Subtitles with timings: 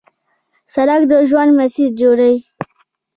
[0.73, 2.37] سړک د ژوند مسیر جوړوي.